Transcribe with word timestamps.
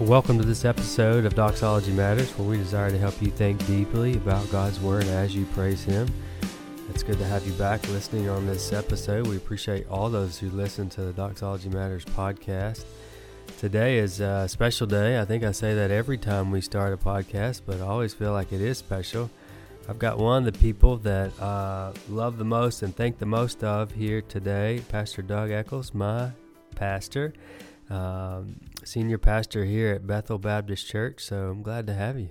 Welcome 0.00 0.38
to 0.38 0.46
this 0.46 0.64
episode 0.64 1.26
of 1.26 1.34
Doxology 1.34 1.92
Matters, 1.92 2.30
where 2.38 2.48
we 2.48 2.56
desire 2.56 2.90
to 2.90 2.96
help 2.96 3.20
you 3.20 3.30
think 3.30 3.64
deeply 3.66 4.14
about 4.14 4.50
God's 4.50 4.80
Word 4.80 5.04
as 5.04 5.36
you 5.36 5.44
praise 5.52 5.84
Him. 5.84 6.08
It's 6.88 7.02
good 7.02 7.18
to 7.18 7.24
have 7.26 7.46
you 7.46 7.52
back 7.52 7.86
listening 7.90 8.30
on 8.30 8.46
this 8.46 8.72
episode. 8.72 9.26
We 9.26 9.36
appreciate 9.36 9.86
all 9.90 10.08
those 10.08 10.38
who 10.38 10.48
listen 10.48 10.88
to 10.88 11.02
the 11.02 11.12
Doxology 11.12 11.68
Matters 11.68 12.06
podcast. 12.06 12.86
Today 13.58 13.98
is 13.98 14.20
a 14.20 14.48
special 14.48 14.86
day. 14.86 15.20
I 15.20 15.26
think 15.26 15.44
I 15.44 15.52
say 15.52 15.74
that 15.74 15.90
every 15.90 16.16
time 16.16 16.50
we 16.50 16.62
start 16.62 16.94
a 16.94 16.96
podcast, 16.96 17.60
but 17.66 17.76
I 17.76 17.84
always 17.84 18.14
feel 18.14 18.32
like 18.32 18.54
it 18.54 18.62
is 18.62 18.78
special. 18.78 19.30
I've 19.86 19.98
got 19.98 20.16
one 20.16 20.46
of 20.46 20.50
the 20.50 20.58
people 20.58 20.96
that 20.98 21.38
uh, 21.38 21.92
love 22.08 22.38
the 22.38 22.44
most 22.44 22.80
and 22.80 22.96
think 22.96 23.18
the 23.18 23.26
most 23.26 23.62
of 23.62 23.92
here 23.92 24.22
today, 24.22 24.82
Pastor 24.88 25.20
Doug 25.20 25.50
Eccles, 25.50 25.92
my 25.92 26.30
pastor 26.74 27.34
um, 27.90 28.54
senior 28.84 29.18
pastor 29.18 29.64
here 29.64 29.94
at 29.94 30.06
Bethel 30.06 30.38
Baptist 30.38 30.88
Church. 30.88 31.24
So 31.24 31.50
I'm 31.50 31.62
glad 31.62 31.86
to 31.86 31.94
have 31.94 32.18
you. 32.18 32.30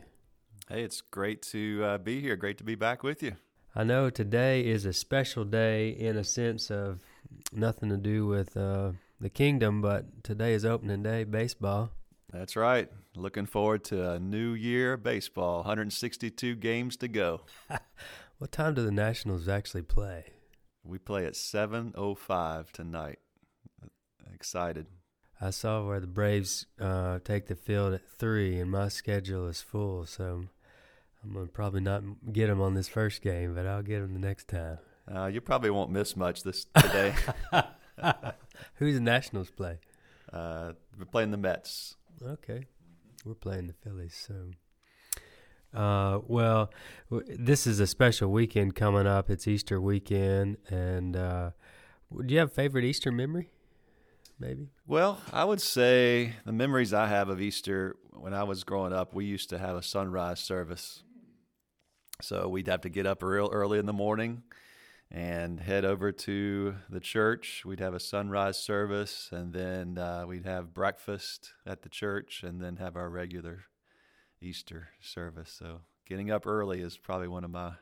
Hey, 0.70 0.84
it's 0.84 1.02
great 1.02 1.42
to 1.44 1.84
uh, 1.84 1.98
be 1.98 2.22
here. 2.22 2.36
Great 2.36 2.58
to 2.60 2.64
be 2.64 2.76
back 2.76 3.04
with 3.04 3.24
you. 3.24 3.38
I 3.76 3.84
know 3.84 4.10
today 4.10 4.66
is 4.66 4.86
a 4.86 4.94
special 4.94 5.46
day 5.46 5.90
in 5.90 6.18
a 6.18 6.24
sense 6.24 6.70
of 6.72 7.02
nothing 7.52 7.90
to 7.90 7.98
do 7.98 8.28
with 8.28 8.58
uh, 8.58 8.92
the 9.20 9.30
kingdom, 9.30 9.82
but 9.82 10.24
today 10.24 10.54
is 10.54 10.66
opening 10.66 11.04
day, 11.04 11.24
baseball. 11.24 11.92
That's 12.32 12.56
right. 12.56 12.90
Looking 13.16 13.46
forward 13.46 13.84
to 13.86 14.12
a 14.12 14.20
new 14.20 14.54
year 14.54 14.98
baseball. 14.98 15.58
162 15.58 16.56
games 16.56 16.98
to 16.98 17.08
go. 17.08 17.42
what 18.38 18.52
time 18.52 18.76
do 18.76 18.84
the 18.84 18.92
Nationals 18.92 19.48
actually 19.48 19.82
play? 19.82 20.26
We 20.84 20.98
play 20.98 21.26
at 21.26 21.34
7:05 21.34 22.72
tonight. 22.72 23.20
Excited. 24.34 24.88
I 25.42 25.52
saw 25.52 25.86
where 25.88 26.00
the 26.00 26.08
Braves 26.08 26.66
uh, 26.82 27.20
take 27.24 27.48
the 27.48 27.56
field 27.56 27.94
at 27.94 28.02
three, 28.18 28.60
and 28.60 28.70
my 28.70 28.90
schedule 28.90 29.48
is 29.48 29.62
full, 29.62 30.06
so 30.06 30.46
I'm 31.24 31.34
gonna 31.34 31.48
probably 31.48 31.80
not 31.82 32.04
get 32.34 32.48
them 32.48 32.60
on 32.62 32.74
this 32.74 32.90
first 32.90 33.22
game, 33.22 33.56
but 33.56 33.66
I'll 33.66 33.82
get 33.82 34.02
them 34.02 34.14
the 34.14 34.20
next 34.20 34.50
time. 34.50 34.80
Uh, 35.14 35.28
you 35.28 35.40
probably 35.40 35.70
won't 35.70 35.92
miss 35.92 36.16
much 36.16 36.44
this 36.44 36.66
today. 36.76 37.14
Who's 38.76 38.96
the 38.96 39.02
Nationals 39.02 39.50
play? 39.50 39.80
Uh, 40.32 40.74
we're 40.98 41.06
playing 41.06 41.32
the 41.32 41.38
Mets. 41.38 41.96
Okay, 42.22 42.66
we're 43.26 43.34
playing 43.34 43.68
the 43.68 43.74
Phillies. 43.74 44.28
So, 44.28 45.80
uh, 45.80 46.20
well, 46.28 46.70
w- 47.10 47.36
this 47.40 47.66
is 47.66 47.80
a 47.80 47.88
special 47.88 48.30
weekend 48.30 48.76
coming 48.76 49.08
up. 49.08 49.30
It's 49.30 49.48
Easter 49.48 49.80
weekend, 49.80 50.58
and 50.70 51.16
uh, 51.16 51.52
do 52.26 52.34
you 52.34 52.40
have 52.40 52.50
a 52.50 52.54
favorite 52.54 52.84
Easter 52.84 53.12
memory? 53.12 53.52
Maybe? 54.40 54.70
Well, 54.88 55.20
I 55.32 55.44
would 55.44 55.62
say 55.62 56.34
the 56.46 56.52
memories 56.52 56.94
I 56.94 57.08
have 57.08 57.30
of 57.30 57.42
Easter 57.42 57.96
when 58.12 58.34
I 58.34 58.44
was 58.44 58.64
growing 58.64 58.94
up, 58.94 59.14
we 59.14 59.26
used 59.26 59.50
to 59.50 59.58
have 59.58 59.76
a 59.76 59.84
sunrise 59.84 60.40
service. 60.40 61.04
So 62.22 62.50
we'd 62.50 62.68
have 62.68 62.82
to 62.82 62.90
get 62.90 63.06
up 63.06 63.24
real 63.24 63.50
early 63.52 63.80
in 63.80 63.86
the 63.86 63.94
morning 63.94 64.44
and 65.12 65.60
head 65.60 65.86
over 65.86 66.12
to 66.12 66.76
the 66.90 67.00
church. 67.00 67.64
We'd 67.66 67.80
have 67.80 67.94
a 67.94 68.00
sunrise 68.00 68.60
service, 68.60 69.30
and 69.32 69.54
then 69.54 69.98
uh, 69.98 70.26
we'd 70.28 70.46
have 70.46 70.74
breakfast 70.74 71.54
at 71.66 71.82
the 71.82 71.90
church, 71.90 72.44
and 72.44 72.62
then 72.62 72.76
have 72.76 72.96
our 72.96 73.10
regular 73.10 73.66
Easter 74.42 74.90
service. 75.02 75.56
So 75.58 75.82
getting 76.06 76.30
up 76.30 76.46
early 76.46 76.82
is 76.82 76.98
probably 76.98 77.28
one 77.28 77.44
of 77.44 77.52
my 77.52 77.74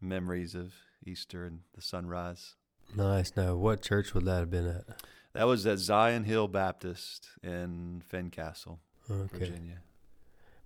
memories 0.00 0.54
of 0.54 0.74
Easter 1.06 1.44
and 1.44 1.60
the 1.74 1.82
sunrise. 1.82 2.56
Nice. 2.94 3.32
Now, 3.36 3.54
what 3.54 3.82
church 3.82 4.12
would 4.14 4.24
that 4.24 4.40
have 4.40 4.50
been 4.50 4.66
at? 4.66 5.02
That 5.38 5.46
was 5.46 5.64
at 5.68 5.78
Zion 5.78 6.24
Hill 6.24 6.48
Baptist 6.48 7.28
in 7.44 8.02
Fincastle, 8.04 8.80
okay. 9.08 9.38
Virginia. 9.38 9.82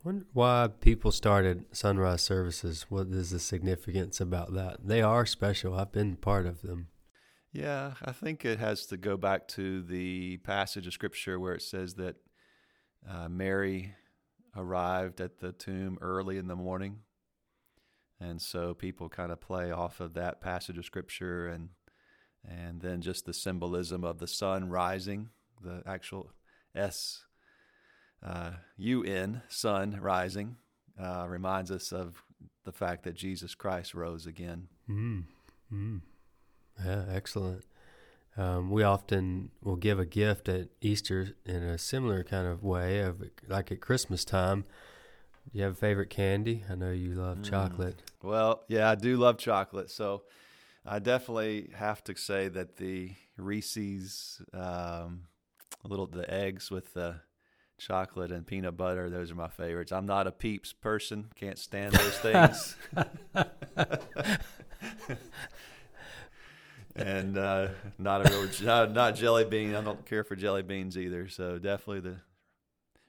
Wonder 0.03 0.25
why 0.33 0.71
people 0.81 1.13
started 1.13 1.67
sunrise 1.77 2.23
services. 2.23 2.87
What 2.89 3.09
is 3.09 3.33
the 3.33 3.39
significance 3.39 4.19
about 4.19 4.55
that? 4.55 4.79
They 4.83 5.03
are 5.03 5.27
special. 5.27 5.75
I've 5.75 5.93
been 5.93 6.17
part 6.17 6.47
of 6.47 6.63
them. 6.63 6.89
Yeah, 7.53 7.93
I 8.03 8.13
think 8.13 8.47
it 8.47 8.61
has 8.61 8.87
to 8.87 8.97
go 8.97 9.19
back 9.19 9.47
to 9.49 9.83
the 9.83 10.39
passage 10.39 10.87
of 10.87 10.95
scripture 10.95 11.39
where 11.39 11.53
it 11.53 11.61
says 11.61 11.97
that 11.97 12.17
uh, 13.07 13.29
Mary 13.29 13.95
arrived 14.57 15.21
at 15.21 15.41
the 15.41 15.53
tomb 15.53 15.99
early 16.01 16.39
in 16.39 16.47
the 16.47 16.57
morning. 16.57 17.01
And 18.19 18.41
so 18.41 18.73
people 18.73 19.11
kind 19.11 19.33
of 19.33 19.39
play 19.39 19.71
off 19.71 20.01
of 20.01 20.15
that 20.15 20.41
passage 20.41 20.79
of 20.79 20.87
scripture 20.87 21.47
and 21.47 21.69
and 22.49 22.81
then 22.81 23.01
just 23.01 23.27
the 23.27 23.33
symbolism 23.33 24.05
of 24.05 24.19
the 24.19 24.27
sun 24.27 24.69
rising, 24.69 25.31
the 25.63 25.83
actual 25.87 26.31
S 26.75 27.25
uh, 28.25 28.53
U 28.77 29.03
N, 29.05 29.43
sun 29.49 29.99
rising, 30.01 30.57
uh, 31.01 31.27
reminds 31.29 31.71
us 31.71 31.93
of 31.93 32.23
the 32.65 32.73
fact 32.73 33.05
that 33.05 33.15
Jesus 33.15 33.55
Christ 33.55 33.95
rose 33.95 34.27
again. 34.27 34.69
Mm. 34.89 35.25
Mm. 35.73 36.01
Yeah, 36.85 37.05
excellent. 37.13 37.65
Um, 38.37 38.71
we 38.71 38.83
often 38.83 39.51
will 39.63 39.77
give 39.77 39.99
a 39.99 40.07
gift 40.07 40.49
at 40.49 40.69
Easter 40.81 41.37
in 41.45 41.63
a 41.63 41.77
similar 41.77 42.25
kind 42.25 42.47
of 42.47 42.63
way, 42.63 43.01
of 43.01 43.23
like 43.47 43.71
at 43.71 43.81
Christmas 43.81 44.25
time. 44.25 44.65
Do 45.53 45.59
you 45.59 45.65
have 45.65 45.73
a 45.73 45.77
favorite 45.77 46.09
candy? 46.09 46.65
I 46.71 46.77
know 46.77 46.93
you 46.93 47.15
love 47.15 47.39
mm. 47.39 47.45
chocolate. 47.45 48.01
Well, 48.23 48.63
yeah, 48.69 48.91
I 48.91 48.95
do 48.95 49.17
love 49.17 49.37
chocolate. 49.39 49.91
So 49.91 50.23
I 50.85 50.99
definitely 50.99 51.71
have 51.75 52.03
to 52.05 52.17
say 52.17 52.49
that 52.49 52.77
the 52.77 53.13
Reese's 53.37 54.43
um, 54.53 55.25
little 55.85 56.07
the 56.07 56.29
eggs 56.33 56.71
with 56.71 56.95
the 56.95 57.17
chocolate 57.79 58.33
and 58.33 58.47
peanut 58.47 58.77
butter, 58.77 59.09
those 59.09 59.31
are 59.31 59.37
my 59.37 59.49
favorites. 59.49 59.93
I'm 59.93 60.07
not 60.07 60.27
a 60.27 60.33
Peeps 60.33 60.73
person; 60.73 61.31
can't 61.35 61.59
stand 61.59 61.93
those 61.93 62.19
things. 62.21 62.77
and 66.97 67.39
uh, 67.39 67.69
not 67.99 68.27
a 68.27 68.31
real 68.31 68.49
not, 68.63 68.93
not 68.93 69.15
jelly 69.15 69.45
bean. 69.45 69.75
I 69.75 69.83
don't 69.83 70.05
care 70.05 70.25
for 70.25 70.35
jelly 70.37 70.63
beans 70.63 70.99
either. 70.99 71.29
So 71.29 71.59
definitely 71.59 72.01
the 72.01 72.17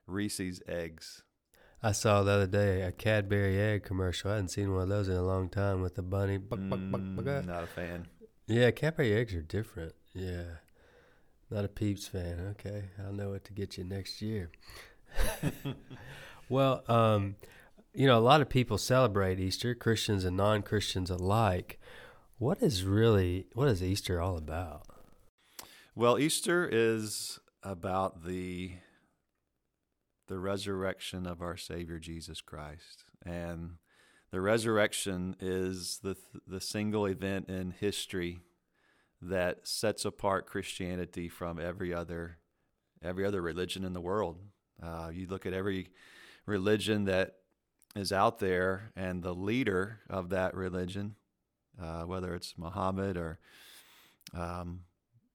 Reese's 0.06 0.62
eggs. 0.68 1.24
I 1.86 1.92
saw 1.92 2.24
the 2.24 2.32
other 2.32 2.48
day 2.48 2.82
a 2.82 2.94
Cadbury 2.94 3.60
egg 3.60 3.84
commercial. 3.84 4.32
I 4.32 4.36
hadn't 4.36 4.50
seen 4.50 4.74
one 4.74 4.84
of 4.84 4.90
those 4.90 5.10
in 5.10 5.16
a 5.16 5.22
long 5.22 5.50
time 5.50 5.82
with 5.82 5.96
the 5.96 6.02
bunny. 6.02 6.40
Mm, 6.40 7.46
not 7.46 7.64
a 7.64 7.68
fan. 7.68 8.08
Yeah, 8.48 8.72
Cadbury 8.72 9.14
eggs 9.14 9.36
are 9.36 9.42
different. 9.42 9.94
Yeah. 10.14 10.44
Not 11.52 11.66
a 11.66 11.68
Peeps 11.68 12.08
fan. 12.08 12.40
Okay. 12.52 12.86
I'll 13.04 13.12
know 13.12 13.32
what 13.32 13.44
to 13.46 13.54
get 13.54 13.78
you 13.78 13.84
next 13.84 14.22
year. 14.22 14.50
well, 16.50 16.84
um, 16.88 17.36
you 17.94 18.08
know, 18.08 18.18
a 18.18 18.22
lot 18.22 18.40
of 18.40 18.48
people 18.48 18.78
celebrate 18.78 19.40
Easter, 19.40 19.76
Christians 19.76 20.24
and 20.24 20.38
non 20.38 20.62
Christians 20.62 21.10
alike. 21.10 21.82
What 22.38 22.64
is 22.64 22.86
really, 22.86 23.48
what 23.54 23.68
is 23.68 23.84
Easter 23.84 24.22
all 24.22 24.38
about? 24.38 24.84
Well, 25.96 26.18
Easter 26.18 26.68
is 26.72 27.40
about 27.62 28.26
the 28.26 28.72
the 30.34 30.40
resurrection 30.40 31.28
of 31.28 31.44
our 31.44 31.56
Savior 31.56 32.00
Jesus 32.00 32.42
Christ. 32.42 33.04
And 33.24 33.74
the 34.32 34.42
resurrection 34.42 35.36
is 35.40 36.00
the, 36.02 36.18
the 36.48 36.60
single 36.60 37.06
event 37.06 37.50
in 37.50 37.70
history 37.70 38.40
that 39.22 39.68
sets 39.68 40.06
apart 40.06 40.48
Christianity 40.48 41.30
from 41.30 41.60
every 41.60 41.94
other 41.94 42.40
every 43.04 43.26
other 43.26 43.44
religion 43.44 43.84
in 43.84 43.94
the 43.94 44.02
world. 44.02 44.40
Uh, 44.82 45.12
you 45.14 45.28
look 45.28 45.46
at 45.46 45.54
every 45.54 45.90
religion 46.48 47.06
that 47.06 47.36
is 47.96 48.12
out 48.12 48.40
there, 48.40 48.92
and 48.96 49.22
the 49.22 49.36
leader 49.36 50.00
of 50.10 50.30
that 50.30 50.56
religion, 50.56 51.14
uh, 51.80 52.04
whether 52.04 52.34
it's 52.34 52.56
Muhammad 52.58 53.18
or 53.18 53.38
um, 54.34 54.80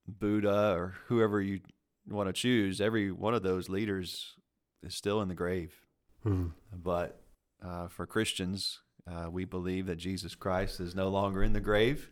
Buddha 0.09 0.72
or 0.75 0.94
whoever 1.06 1.41
you 1.41 1.60
want 2.09 2.28
to 2.28 2.32
choose, 2.32 2.80
every 2.80 3.12
one 3.12 3.34
of 3.34 3.44
those 3.44 3.68
leaders 3.68 4.34
is 4.83 4.95
still 4.95 5.21
in 5.21 5.28
the 5.28 5.34
grave. 5.34 5.80
Hmm. 6.22 6.48
But 6.72 7.21
uh, 7.65 7.89
for 7.89 8.07
Christians, 8.07 8.80
uh, 9.07 9.30
we 9.30 9.45
believe 9.45 9.86
that 9.86 9.97
Jesus 9.97 10.34
Christ 10.34 10.80
is 10.80 10.95
no 10.95 11.09
longer 11.09 11.42
in 11.42 11.53
the 11.53 11.60
grave. 11.60 12.10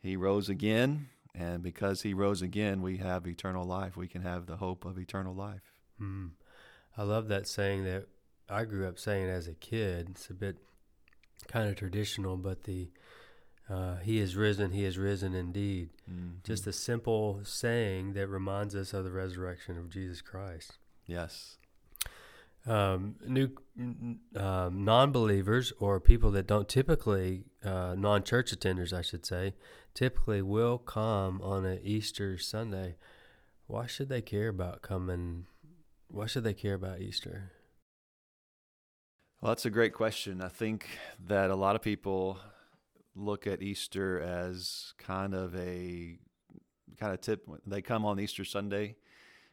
He 0.00 0.16
rose 0.16 0.48
again, 0.48 1.08
and 1.34 1.62
because 1.62 2.02
he 2.02 2.14
rose 2.14 2.42
again, 2.42 2.82
we 2.82 2.98
have 2.98 3.26
eternal 3.26 3.66
life. 3.66 3.96
We 3.96 4.08
can 4.08 4.22
have 4.22 4.46
the 4.46 4.56
hope 4.56 4.84
of 4.84 4.98
eternal 4.98 5.34
life. 5.34 5.74
Hmm. 5.98 6.28
I 6.96 7.02
love 7.02 7.28
that 7.28 7.46
saying 7.46 7.84
that 7.84 8.06
I 8.48 8.64
grew 8.64 8.86
up 8.86 8.98
saying 8.98 9.28
as 9.28 9.46
a 9.46 9.54
kid. 9.54 10.08
It's 10.10 10.30
a 10.30 10.34
bit 10.34 10.56
kind 11.46 11.68
of 11.68 11.76
traditional, 11.76 12.36
but 12.36 12.64
the 12.64 12.90
uh, 13.68 13.96
He 13.96 14.18
is 14.18 14.36
risen, 14.36 14.72
He 14.72 14.84
is 14.84 14.98
risen 14.98 15.34
indeed. 15.34 15.90
Mm-hmm. 16.10 16.38
Just 16.44 16.66
a 16.66 16.72
simple 16.72 17.40
saying 17.44 18.14
that 18.14 18.26
reminds 18.26 18.74
us 18.74 18.92
of 18.92 19.04
the 19.04 19.12
resurrection 19.12 19.78
of 19.78 19.90
Jesus 19.90 20.20
Christ. 20.20 20.78
Yes 21.06 21.58
um, 22.66 23.16
new 23.26 23.50
um, 24.36 24.84
non-believers 24.84 25.72
or 25.78 26.00
people 26.00 26.30
that 26.32 26.46
don't 26.46 26.68
typically 26.68 27.44
uh, 27.64 27.94
non-church 27.96 28.52
attenders, 28.52 28.92
I 28.92 29.02
should 29.02 29.24
say, 29.24 29.54
typically 29.94 30.42
will 30.42 30.78
come 30.78 31.40
on 31.42 31.64
an 31.64 31.80
Easter 31.82 32.36
Sunday. 32.38 32.96
Why 33.66 33.86
should 33.86 34.08
they 34.08 34.22
care 34.22 34.48
about 34.48 34.82
coming 34.82 35.46
why 36.10 36.26
should 36.26 36.44
they 36.44 36.54
care 36.54 36.74
about 36.74 37.00
Easter? 37.00 37.52
Well, 39.40 39.52
that's 39.52 39.64
a 39.64 39.70
great 39.70 39.94
question. 39.94 40.42
I 40.42 40.48
think 40.48 40.86
that 41.26 41.50
a 41.50 41.54
lot 41.54 41.76
of 41.76 41.82
people 41.82 42.38
look 43.14 43.46
at 43.46 43.62
Easter 43.62 44.20
as 44.20 44.92
kind 44.98 45.34
of 45.34 45.54
a 45.56 46.18
kind 46.98 47.14
of 47.14 47.20
tip. 47.20 47.46
They 47.66 47.80
come 47.80 48.04
on 48.04 48.20
Easter 48.20 48.44
Sunday, 48.44 48.96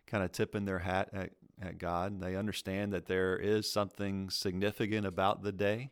kind 0.07 0.24
of 0.24 0.31
tipping 0.31 0.65
their 0.65 0.80
hat 0.80 1.09
at, 1.13 1.31
at 1.62 1.77
God. 1.77 2.21
They 2.21 2.36
understand 2.36 2.94
that 2.94 3.07
there 3.07 3.38
is 3.38 3.71
something 3.71 4.30
significant 4.30 5.06
about 5.06 5.44
the 5.44 5.51
day, 5.51 5.92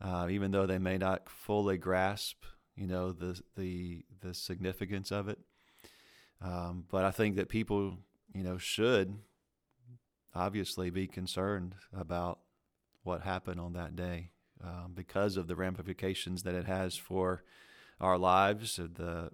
uh, 0.00 0.28
even 0.30 0.50
though 0.50 0.66
they 0.66 0.78
may 0.78 0.98
not 0.98 1.28
fully 1.28 1.78
grasp, 1.78 2.44
you 2.76 2.86
know, 2.86 3.12
the 3.12 3.40
the 3.56 4.04
the 4.20 4.34
significance 4.34 5.10
of 5.10 5.28
it. 5.28 5.38
Um, 6.40 6.84
but 6.90 7.04
I 7.04 7.10
think 7.10 7.36
that 7.36 7.48
people, 7.48 7.98
you 8.34 8.42
know, 8.42 8.58
should 8.58 9.16
obviously 10.34 10.90
be 10.90 11.06
concerned 11.06 11.74
about 11.96 12.40
what 13.02 13.22
happened 13.22 13.60
on 13.60 13.74
that 13.74 13.94
day 13.94 14.30
um, 14.62 14.92
because 14.94 15.36
of 15.36 15.46
the 15.46 15.56
ramifications 15.56 16.42
that 16.42 16.54
it 16.54 16.66
has 16.66 16.96
for 16.96 17.44
our 18.00 18.18
lives, 18.18 18.76
the, 18.76 19.30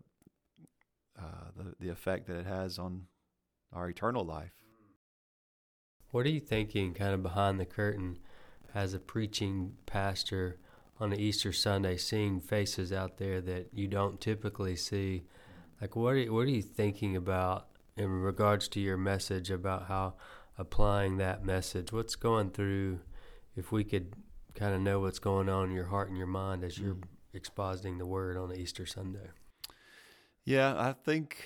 uh, 1.19 1.51
the 1.57 1.75
the 1.81 1.89
effect 1.89 2.27
that 2.27 2.37
it 2.37 2.47
has 2.47 2.79
on 2.79 3.07
our 3.73 3.89
eternal 3.89 4.25
life. 4.25 4.53
What 6.11 6.27
are 6.27 6.31
you 6.31 6.41
thinking, 6.41 6.95
kind 6.95 7.15
of 7.15 7.23
behind 7.23 7.61
the 7.61 7.67
curtain, 7.67 8.19
as 8.75 8.95
a 8.95 8.99
preaching 8.99 9.75
pastor 9.87 10.59
on 11.01 11.13
an 11.13 11.21
Easter 11.21 11.53
Sunday, 11.53 11.97
seeing 11.97 12.41
faces 12.41 12.93
out 12.93 13.19
there 13.19 13.41
that 13.41 13.69
you 13.73 13.89
don't 13.89 14.21
typically 14.21 14.77
see? 14.77 15.25
Like, 15.81 15.97
what 15.97 16.15
are 16.15 16.33
what 16.33 16.41
are 16.41 16.51
you 16.51 16.63
thinking 16.63 17.17
about 17.17 17.69
in 17.97 18.11
regards 18.23 18.69
to 18.69 18.81
your 18.81 18.97
message 18.97 19.51
about 19.51 19.87
how 19.87 20.15
applying 20.57 21.19
that 21.19 21.45
message? 21.45 21.93
What's 21.93 22.17
going 22.17 22.51
through 22.51 23.01
if 23.55 23.73
we 23.73 23.85
could 23.85 24.15
kind 24.59 24.75
of 24.75 24.81
know 24.81 25.01
what's 25.01 25.19
going 25.19 25.49
on 25.49 25.69
in 25.69 25.75
your 25.75 25.87
heart 25.87 26.09
and 26.09 26.19
your 26.19 26.27
mind 26.27 26.65
as 26.65 26.79
you're 26.79 26.95
mm. 26.95 27.03
expositing 27.35 27.99
the 27.99 28.07
word 28.07 28.37
on 28.37 28.55
Easter 28.55 28.87
Sunday. 28.87 29.29
Yeah, 30.45 30.75
I 30.77 30.93
think 30.93 31.45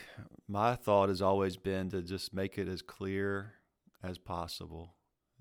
my 0.49 0.77
thought 0.77 1.09
has 1.09 1.21
always 1.21 1.57
been 1.57 1.91
to 1.91 2.03
just 2.03 2.33
make 2.33 2.57
it 2.57 2.69
as 2.69 2.83
clear 2.83 3.55
as 4.03 4.19
possible, 4.19 4.95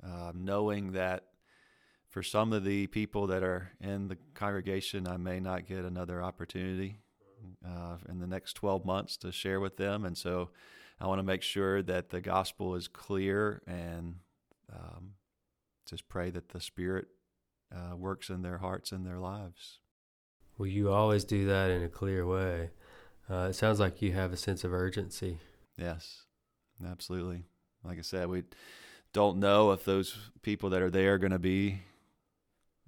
um, 0.04 0.44
knowing 0.44 0.94
that 0.94 1.26
for 2.10 2.22
some 2.22 2.52
of 2.54 2.64
the 2.64 2.88
people 2.88 3.28
that 3.28 3.44
are 3.44 3.72
in 3.80 4.08
the 4.08 4.18
congregation, 4.34 5.08
I 5.08 5.18
may 5.18 5.40
not 5.40 5.66
get 5.66 5.86
another 5.86 6.22
opportunity 6.22 7.00
uh, 7.66 7.98
in 8.10 8.20
the 8.20 8.28
next 8.28 8.54
12 8.54 8.86
months 8.86 9.18
to 9.18 9.32
share 9.32 9.60
with 9.60 9.78
them. 9.78 10.06
And 10.06 10.18
so 10.18 10.50
I 11.00 11.08
want 11.08 11.20
to 11.20 11.24
make 11.24 11.42
sure 11.42 11.82
that 11.82 12.10
the 12.10 12.22
gospel 12.22 12.76
is 12.76 12.88
clear 12.88 13.62
and 13.66 14.16
um, 14.72 15.14
just 15.90 16.08
pray 16.10 16.30
that 16.32 16.50
the 16.50 16.60
Spirit 16.60 17.08
uh, 17.74 17.96
works 17.96 18.30
in 18.30 18.42
their 18.42 18.58
hearts 18.58 18.92
and 18.92 19.06
their 19.06 19.20
lives. 19.20 19.80
Well, 20.58 20.68
you 20.68 20.92
always 20.92 21.24
do 21.24 21.46
that 21.48 21.72
in 21.72 21.82
a 21.82 21.90
clear 21.90 22.26
way. 22.26 22.72
Uh, 23.30 23.48
it 23.50 23.54
sounds 23.54 23.80
like 23.80 24.02
you 24.02 24.12
have 24.12 24.34
a 24.34 24.38
sense 24.38 24.64
of 24.64 24.74
urgency. 24.74 25.40
Yes, 25.78 26.26
absolutely. 26.86 27.46
Like 27.84 27.98
I 27.98 28.02
said, 28.02 28.28
we 28.28 28.44
don't 29.14 29.38
know 29.38 29.72
if 29.72 29.86
those 29.86 30.18
people 30.42 30.70
that 30.72 30.82
are 30.82 30.90
there 30.90 31.16
are 31.16 31.18
going 31.18 31.32
to 31.32 31.40
be, 31.40 31.82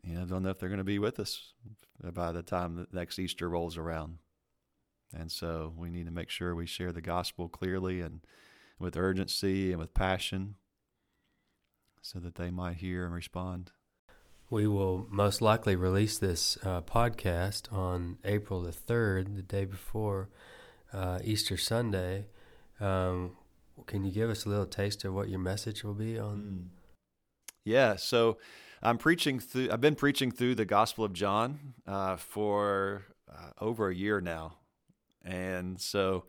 you 0.03 0.15
know, 0.15 0.25
don't 0.25 0.43
know 0.43 0.49
if 0.49 0.59
they're 0.59 0.69
going 0.69 0.77
to 0.77 0.83
be 0.83 0.99
with 0.99 1.19
us 1.19 1.53
by 2.01 2.31
the 2.31 2.43
time 2.43 2.75
the 2.75 2.87
next 2.91 3.19
Easter 3.19 3.49
rolls 3.49 3.77
around. 3.77 4.17
And 5.15 5.31
so 5.31 5.73
we 5.77 5.89
need 5.89 6.05
to 6.05 6.11
make 6.11 6.29
sure 6.29 6.55
we 6.55 6.65
share 6.65 6.91
the 6.91 7.01
gospel 7.01 7.47
clearly 7.47 8.01
and 8.01 8.21
with 8.79 8.97
urgency 8.97 9.71
and 9.71 9.79
with 9.79 9.93
passion 9.93 10.55
so 12.01 12.19
that 12.19 12.35
they 12.35 12.51
might 12.51 12.77
hear 12.77 13.05
and 13.05 13.13
respond. 13.13 13.71
We 14.49 14.67
will 14.67 15.07
most 15.09 15.41
likely 15.41 15.75
release 15.75 16.17
this 16.17 16.57
uh, 16.63 16.81
podcast 16.81 17.71
on 17.71 18.17
April 18.25 18.61
the 18.61 18.71
3rd, 18.71 19.35
the 19.35 19.41
day 19.41 19.65
before 19.65 20.29
uh, 20.91 21.19
Easter 21.23 21.57
Sunday. 21.57 22.25
Um, 22.79 23.37
can 23.87 24.03
you 24.03 24.11
give 24.11 24.29
us 24.29 24.45
a 24.45 24.49
little 24.49 24.65
taste 24.65 25.03
of 25.03 25.13
what 25.13 25.29
your 25.29 25.39
message 25.39 25.83
will 25.83 25.93
be 25.93 26.17
on? 26.17 26.37
Mm. 26.37 26.79
Yeah, 27.65 27.95
so 27.95 28.37
I'm 28.81 28.97
preaching 28.97 29.39
through, 29.39 29.69
I've 29.71 29.81
been 29.81 29.95
preaching 29.95 30.31
through 30.31 30.55
the 30.55 30.65
Gospel 30.65 31.05
of 31.05 31.13
John 31.13 31.73
uh, 31.87 32.17
for 32.17 33.03
uh, 33.31 33.51
over 33.61 33.89
a 33.89 33.95
year 33.95 34.19
now. 34.19 34.57
And 35.23 35.79
so 35.79 36.25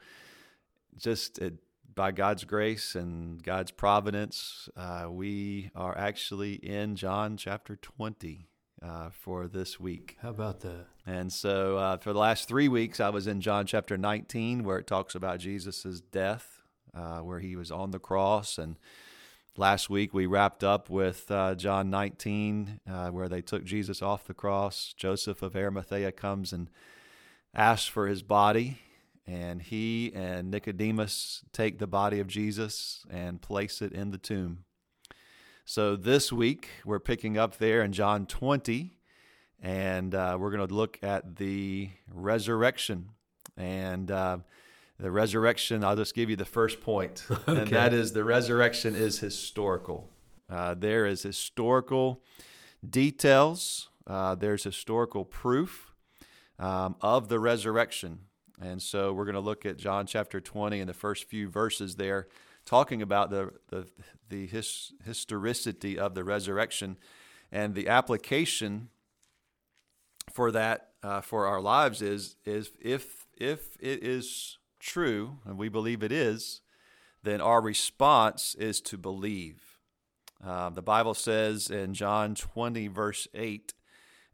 just 0.96 1.38
it, 1.38 1.54
by 1.94 2.12
God's 2.12 2.44
grace 2.44 2.94
and 2.94 3.42
God's 3.42 3.70
providence, 3.70 4.68
uh, 4.76 5.06
we 5.10 5.70
are 5.74 5.96
actually 5.96 6.54
in 6.54 6.96
John 6.96 7.36
chapter 7.36 7.76
20 7.76 8.48
uh, 8.82 9.10
for 9.10 9.48
this 9.48 9.80
week. 9.80 10.16
How 10.20 10.30
about 10.30 10.60
that? 10.60 10.86
And 11.06 11.32
so 11.32 11.76
uh, 11.76 11.96
for 11.98 12.12
the 12.12 12.18
last 12.18 12.48
three 12.48 12.68
weeks, 12.68 13.00
I 13.00 13.10
was 13.10 13.26
in 13.26 13.40
John 13.40 13.66
chapter 13.66 13.96
19, 13.96 14.64
where 14.64 14.78
it 14.78 14.86
talks 14.86 15.14
about 15.14 15.38
Jesus' 15.40 16.00
death, 16.00 16.53
uh, 16.94 17.18
where 17.18 17.40
he 17.40 17.56
was 17.56 17.70
on 17.70 17.90
the 17.90 17.98
cross. 17.98 18.58
And 18.58 18.76
last 19.56 19.90
week, 19.90 20.14
we 20.14 20.26
wrapped 20.26 20.64
up 20.64 20.88
with 20.88 21.30
uh, 21.30 21.54
John 21.54 21.90
19, 21.90 22.80
uh, 22.90 23.10
where 23.10 23.28
they 23.28 23.42
took 23.42 23.64
Jesus 23.64 24.02
off 24.02 24.26
the 24.26 24.34
cross. 24.34 24.94
Joseph 24.96 25.42
of 25.42 25.56
Arimathea 25.56 26.12
comes 26.12 26.52
and 26.52 26.70
asks 27.54 27.86
for 27.86 28.06
his 28.06 28.22
body 28.22 28.78
and 29.26 29.62
he 29.62 30.12
and 30.14 30.50
Nicodemus 30.50 31.44
take 31.52 31.78
the 31.78 31.86
body 31.86 32.20
of 32.20 32.26
Jesus 32.26 33.04
and 33.10 33.40
place 33.40 33.80
it 33.80 33.92
in 33.92 34.10
the 34.10 34.18
tomb. 34.18 34.64
So 35.64 35.96
this 35.96 36.32
week 36.32 36.68
we're 36.84 37.00
picking 37.00 37.38
up 37.38 37.56
there 37.56 37.82
in 37.82 37.92
John 37.92 38.26
20, 38.26 38.98
and 39.62 40.14
uh, 40.14 40.36
we're 40.38 40.50
going 40.50 40.66
to 40.66 40.74
look 40.74 40.98
at 41.02 41.36
the 41.36 41.90
resurrection. 42.12 43.10
And 43.56 44.10
uh, 44.10 44.38
the 44.98 45.10
resurrection, 45.10 45.82
I'll 45.84 45.96
just 45.96 46.14
give 46.14 46.30
you 46.30 46.36
the 46.36 46.44
first 46.44 46.80
point, 46.80 47.26
okay. 47.30 47.62
and 47.62 47.70
that 47.70 47.92
is 47.92 48.12
the 48.12 48.24
resurrection 48.24 48.94
is 48.94 49.18
historical. 49.18 50.08
Uh, 50.48 50.74
there 50.74 51.06
is 51.06 51.22
historical 51.22 52.22
details, 52.88 53.88
uh, 54.06 54.34
there's 54.34 54.62
historical 54.62 55.24
proof 55.24 55.92
um, 56.58 56.96
of 57.00 57.28
the 57.28 57.40
resurrection. 57.40 58.20
And 58.60 58.80
so 58.80 59.12
we're 59.12 59.24
going 59.24 59.34
to 59.34 59.40
look 59.40 59.66
at 59.66 59.76
John 59.76 60.06
chapter 60.06 60.40
20 60.40 60.80
and 60.80 60.88
the 60.88 60.94
first 60.94 61.24
few 61.24 61.48
verses 61.48 61.96
there, 61.96 62.28
talking 62.64 63.02
about 63.02 63.30
the, 63.30 63.52
the, 63.68 63.88
the 64.28 64.46
his, 64.46 64.92
historicity 65.04 65.98
of 65.98 66.14
the 66.14 66.22
resurrection 66.22 66.96
and 67.50 67.74
the 67.74 67.88
application 67.88 68.90
for 70.32 70.52
that 70.52 70.90
uh, 71.02 71.20
for 71.20 71.46
our 71.46 71.60
lives 71.60 72.00
is, 72.00 72.36
is 72.44 72.70
if, 72.80 73.26
if 73.36 73.76
it 73.80 74.02
is 74.02 74.58
true, 74.84 75.38
and 75.44 75.58
we 75.58 75.68
believe 75.68 76.02
it 76.02 76.12
is, 76.12 76.60
then 77.22 77.40
our 77.40 77.60
response 77.60 78.54
is 78.56 78.80
to 78.82 78.98
believe. 78.98 79.78
Uh, 80.44 80.70
the 80.70 80.82
Bible 80.82 81.14
says 81.14 81.70
in 81.70 81.94
John 81.94 82.34
20, 82.34 82.88
verse 82.88 83.26
8, 83.34 83.72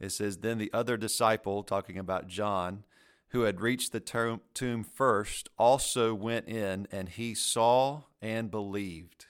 it 0.01 0.11
says, 0.11 0.39
Then 0.39 0.59
the 0.59 0.73
other 0.73 0.97
disciple, 0.97 1.63
talking 1.63 1.99
about 1.99 2.27
John, 2.27 2.85
who 3.29 3.43
had 3.43 3.61
reached 3.61 3.93
the 3.93 4.41
tomb 4.55 4.85
first, 4.85 5.49
also 5.57 6.15
went 6.15 6.49
in, 6.49 6.89
and 6.91 7.09
he 7.09 7.35
saw 7.35 8.03
and 8.21 8.51
believed. 8.51 9.27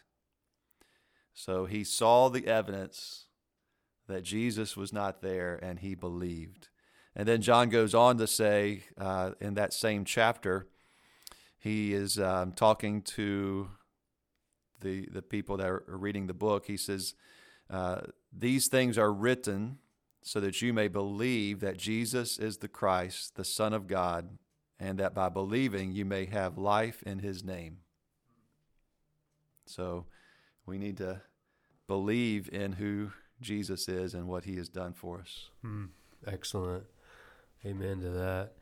So 1.34 1.66
he 1.66 1.84
saw 1.84 2.28
the 2.28 2.46
evidence 2.46 3.26
that 4.08 4.22
Jesus 4.22 4.76
was 4.76 4.92
not 4.92 5.20
there, 5.20 5.58
and 5.62 5.80
he 5.80 5.94
believed. 5.94 6.68
And 7.14 7.28
then 7.28 7.42
John 7.42 7.68
goes 7.68 7.94
on 7.94 8.16
to 8.18 8.26
say 8.26 8.84
uh, 8.96 9.32
in 9.40 9.54
that 9.54 9.74
same 9.74 10.04
chapter, 10.04 10.66
he 11.60 11.94
is 11.94 12.18
um, 12.18 12.52
talking 12.52 13.02
to 13.02 13.68
the 14.80 15.06
the 15.12 15.22
people 15.22 15.58
that 15.58 15.68
are 15.68 15.84
reading 15.86 16.26
the 16.26 16.34
book. 16.34 16.66
He 16.66 16.76
says, 16.76 17.14
uh, 17.70 18.00
"These 18.32 18.66
things 18.68 18.98
are 18.98 19.12
written." 19.12 19.78
so 20.22 20.40
that 20.40 20.60
you 20.60 20.72
may 20.72 20.88
believe 20.88 21.60
that 21.60 21.78
Jesus 21.78 22.38
is 22.38 22.58
the 22.58 22.68
Christ, 22.68 23.36
the 23.36 23.44
Son 23.44 23.72
of 23.72 23.86
God, 23.86 24.38
and 24.78 24.98
that 24.98 25.14
by 25.14 25.28
believing 25.28 25.92
you 25.92 26.04
may 26.04 26.26
have 26.26 26.58
life 26.58 27.02
in 27.04 27.20
his 27.20 27.42
name. 27.42 27.78
So 29.66 30.06
we 30.66 30.78
need 30.78 30.96
to 30.98 31.22
believe 31.86 32.48
in 32.52 32.72
who 32.72 33.12
Jesus 33.40 33.88
is 33.88 34.14
and 34.14 34.26
what 34.26 34.44
he 34.44 34.56
has 34.56 34.68
done 34.68 34.92
for 34.92 35.20
us. 35.20 35.48
Hmm. 35.62 35.86
excellent. 36.26 36.84
Amen 37.64 38.00
to 38.00 38.10
that. 38.10 38.52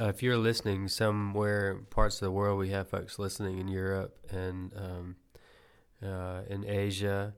Uh, 0.00 0.08
if 0.08 0.22
you're 0.22 0.38
listening 0.38 0.88
somewhere, 0.88 1.74
parts 1.90 2.16
of 2.16 2.26
the 2.26 2.30
world, 2.30 2.58
we 2.58 2.70
have 2.70 2.88
folks 2.88 3.18
listening 3.18 3.58
in 3.58 3.68
Europe 3.68 4.16
and 4.30 4.72
um, 4.74 5.16
uh, 6.02 6.40
in 6.48 6.66
Asia 6.66 7.34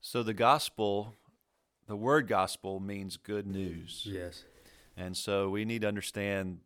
So 0.05 0.22
the 0.22 0.33
gospel, 0.33 1.15
the 1.88 1.95
word 1.95 2.27
gospel 2.27 2.81
means 2.81 3.15
good 3.15 3.48
news. 3.48 4.05
Yes. 4.05 4.43
And 4.98 5.15
so 5.15 5.50
we 5.50 5.63
need 5.63 5.83
to 5.83 5.88
understand 5.88 6.60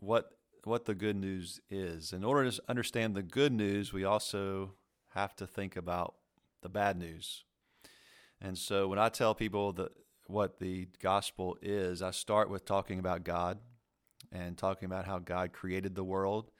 what 0.00 0.30
what 0.64 0.86
the 0.86 0.94
good 0.94 1.14
news 1.14 1.60
is. 1.68 2.14
In 2.14 2.24
order 2.24 2.50
to 2.50 2.62
understand 2.66 3.14
the 3.14 3.22
good 3.22 3.52
news, 3.52 3.92
we 3.92 4.04
also 4.04 4.72
have 5.12 5.36
to 5.36 5.46
think 5.46 5.76
about 5.76 6.14
the 6.62 6.70
bad 6.70 6.98
news. 6.98 7.44
And 8.40 8.56
so 8.56 8.88
when 8.88 8.98
I 8.98 9.10
tell 9.10 9.34
people 9.34 9.74
that 9.74 9.92
what 10.26 10.58
the 10.58 10.88
gospel 11.02 11.58
is, 11.60 12.00
I 12.00 12.12
start 12.12 12.48
with 12.48 12.64
talking 12.64 12.98
about 12.98 13.24
God 13.24 13.58
and 14.32 14.56
talking 14.56 14.86
about 14.86 15.04
how 15.04 15.18
God 15.18 15.52
created 15.52 15.94
the 15.94 16.02
world. 16.02 16.50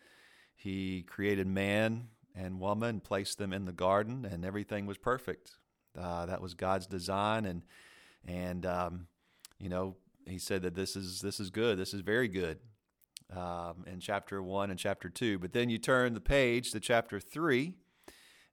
He 0.54 1.02
created 1.02 1.46
man 1.46 2.08
and 2.34 2.60
woman, 2.60 3.00
placed 3.00 3.38
them 3.38 3.54
in 3.54 3.64
the 3.64 3.72
garden, 3.72 4.26
and 4.30 4.44
everything 4.44 4.84
was 4.84 4.98
perfect. 4.98 5.56
Uh, 5.98 6.26
that 6.26 6.40
was 6.40 6.54
God's 6.54 6.86
design, 6.86 7.44
and 7.44 7.62
and 8.26 8.66
um, 8.66 9.06
you 9.58 9.68
know 9.68 9.96
He 10.26 10.38
said 10.38 10.62
that 10.62 10.74
this 10.74 10.96
is 10.96 11.20
this 11.20 11.40
is 11.40 11.50
good, 11.50 11.78
this 11.78 11.94
is 11.94 12.00
very 12.00 12.28
good. 12.28 12.58
Um, 13.34 13.84
in 13.86 14.00
chapter 14.00 14.42
one 14.42 14.70
and 14.70 14.78
chapter 14.78 15.08
two, 15.08 15.38
but 15.38 15.52
then 15.52 15.70
you 15.70 15.78
turn 15.78 16.14
the 16.14 16.20
page 16.20 16.72
to 16.72 16.80
chapter 16.80 17.18
three, 17.18 17.74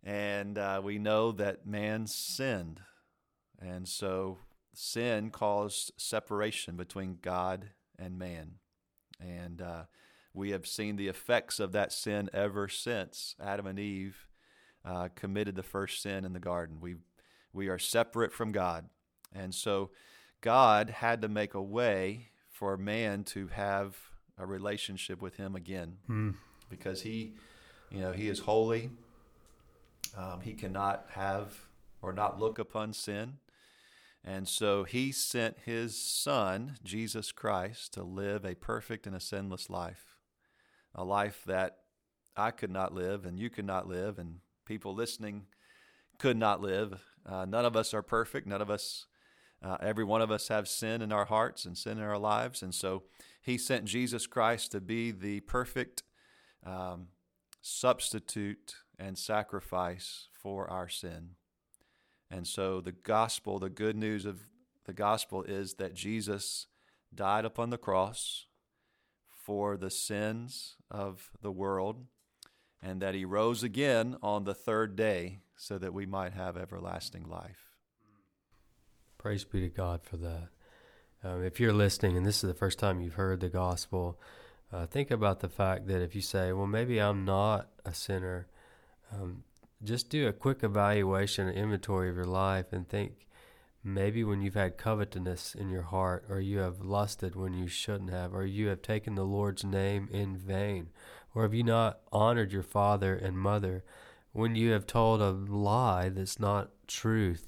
and 0.03 0.57
uh, 0.57 0.81
we 0.83 0.97
know 0.97 1.31
that 1.33 1.67
man 1.67 2.07
sinned, 2.07 2.79
and 3.59 3.87
so 3.87 4.37
sin 4.73 5.29
caused 5.29 5.91
separation 5.97 6.77
between 6.77 7.17
God 7.21 7.71
and 7.99 8.17
man. 8.17 8.53
And 9.19 9.61
uh, 9.61 9.83
we 10.33 10.51
have 10.51 10.65
seen 10.65 10.95
the 10.95 11.09
effects 11.09 11.59
of 11.59 11.73
that 11.73 11.91
sin 11.91 12.29
ever 12.33 12.67
since 12.67 13.35
Adam 13.39 13.67
and 13.67 13.77
Eve 13.77 14.25
uh, 14.85 15.09
committed 15.15 15.55
the 15.55 15.63
first 15.63 16.01
sin 16.01 16.25
in 16.25 16.33
the 16.33 16.39
garden. 16.39 16.79
We, 16.79 16.95
we 17.53 17.67
are 17.67 17.79
separate 17.79 18.31
from 18.31 18.51
God. 18.51 18.89
And 19.33 19.53
so 19.53 19.91
God 20.41 20.89
had 20.89 21.21
to 21.21 21.27
make 21.27 21.53
a 21.53 21.61
way 21.61 22.29
for 22.49 22.77
man 22.77 23.23
to 23.23 23.47
have 23.47 23.97
a 24.37 24.45
relationship 24.45 25.21
with 25.21 25.37
him 25.37 25.55
again 25.55 25.97
mm. 26.09 26.35
because 26.69 27.01
he, 27.01 27.33
you 27.89 27.99
know, 27.99 28.11
he 28.11 28.27
is 28.27 28.39
holy. 28.39 28.89
Um, 30.17 30.41
he 30.41 30.53
cannot 30.53 31.05
have 31.11 31.67
or 32.01 32.11
not 32.11 32.39
look 32.39 32.59
upon 32.59 32.93
sin. 32.93 33.37
And 34.23 34.47
so 34.47 34.83
he 34.83 35.11
sent 35.11 35.57
his 35.65 35.99
son, 35.99 36.77
Jesus 36.83 37.31
Christ, 37.31 37.93
to 37.93 38.03
live 38.03 38.45
a 38.45 38.55
perfect 38.55 39.07
and 39.07 39.15
a 39.15 39.19
sinless 39.19 39.69
life, 39.69 40.17
a 40.93 41.03
life 41.03 41.43
that 41.47 41.77
I 42.35 42.51
could 42.51 42.69
not 42.69 42.93
live 42.93 43.25
and 43.25 43.39
you 43.39 43.49
could 43.49 43.65
not 43.65 43.87
live, 43.87 44.19
and 44.19 44.39
people 44.65 44.93
listening 44.93 45.47
could 46.19 46.37
not 46.37 46.61
live. 46.61 47.03
Uh, 47.25 47.45
none 47.45 47.65
of 47.65 47.75
us 47.75 47.93
are 47.93 48.01
perfect. 48.01 48.47
None 48.47 48.61
of 48.61 48.69
us, 48.69 49.05
uh, 49.63 49.77
every 49.81 50.03
one 50.03 50.21
of 50.21 50.31
us, 50.31 50.47
have 50.47 50.67
sin 50.67 51.01
in 51.01 51.11
our 51.11 51.25
hearts 51.25 51.65
and 51.65 51.77
sin 51.77 51.97
in 51.97 52.03
our 52.03 52.17
lives. 52.17 52.61
And 52.61 52.73
so 52.73 53.03
he 53.41 53.57
sent 53.57 53.85
Jesus 53.85 54.27
Christ 54.27 54.71
to 54.71 54.81
be 54.81 55.11
the 55.11 55.41
perfect 55.41 56.03
um, 56.65 57.07
substitute 57.61 58.75
and 58.97 59.17
sacrifice 59.17 60.27
for 60.33 60.69
our 60.69 60.87
sin. 60.87 61.31
And 62.29 62.47
so 62.47 62.81
the 62.81 62.91
gospel, 62.91 63.59
the 63.59 63.69
good 63.69 63.95
news 63.95 64.25
of 64.25 64.39
the 64.85 64.93
gospel 64.93 65.43
is 65.43 65.75
that 65.75 65.93
Jesus 65.93 66.67
died 67.13 67.45
upon 67.45 67.69
the 67.69 67.77
cross 67.77 68.47
for 69.27 69.75
the 69.75 69.89
sins 69.89 70.77
of 70.89 71.31
the 71.41 71.51
world 71.51 72.05
and 72.81 73.01
that 73.01 73.15
he 73.15 73.25
rose 73.25 73.63
again 73.63 74.17
on 74.21 74.43
the 74.43 74.53
third 74.53 74.95
day 74.95 75.39
so 75.55 75.77
that 75.77 75.93
we 75.93 76.05
might 76.05 76.33
have 76.33 76.57
everlasting 76.57 77.27
life. 77.27 77.75
Praise 79.17 79.43
be 79.43 79.61
to 79.61 79.69
God 79.69 80.01
for 80.03 80.17
that. 80.17 80.49
Um, 81.23 81.43
if 81.43 81.59
you're 81.59 81.73
listening 81.73 82.17
and 82.17 82.25
this 82.25 82.43
is 82.43 82.47
the 82.47 82.55
first 82.55 82.79
time 82.79 82.99
you've 82.99 83.13
heard 83.13 83.39
the 83.39 83.49
gospel, 83.49 84.19
uh, 84.73 84.87
think 84.87 85.11
about 85.11 85.41
the 85.41 85.49
fact 85.49 85.87
that 85.87 86.01
if 86.01 86.15
you 86.15 86.21
say, 86.21 86.51
well, 86.51 86.65
maybe 86.65 86.99
I'm 86.99 87.25
not 87.25 87.69
a 87.85 87.93
sinner, 87.93 88.47
um, 89.11 89.43
just 89.83 90.09
do 90.09 90.27
a 90.27 90.33
quick 90.33 90.63
evaluation 90.63 91.47
and 91.47 91.57
inventory 91.57 92.09
of 92.09 92.15
your 92.15 92.25
life 92.25 92.71
and 92.71 92.87
think 92.87 93.27
maybe 93.83 94.23
when 94.23 94.41
you've 94.41 94.55
had 94.55 94.77
covetousness 94.77 95.55
in 95.55 95.69
your 95.69 95.81
heart, 95.81 96.25
or 96.29 96.39
you 96.39 96.59
have 96.59 96.81
lusted 96.81 97.35
when 97.35 97.53
you 97.53 97.67
shouldn't 97.67 98.11
have, 98.11 98.33
or 98.33 98.45
you 98.45 98.67
have 98.67 98.81
taken 98.81 99.15
the 99.15 99.23
Lord's 99.23 99.63
name 99.63 100.07
in 100.11 100.37
vain, 100.37 100.89
or 101.33 101.43
have 101.43 101.53
you 101.53 101.63
not 101.63 101.99
honored 102.11 102.51
your 102.51 102.63
father 102.63 103.15
and 103.15 103.37
mother 103.37 103.83
when 104.33 104.55
you 104.55 104.71
have 104.71 104.85
told 104.85 105.21
a 105.21 105.31
lie 105.31 106.09
that's 106.09 106.39
not 106.39 106.71
truth? 106.87 107.47